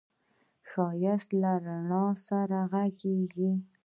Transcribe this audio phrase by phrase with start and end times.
[0.69, 3.51] ښایست له رڼا سره غږېږي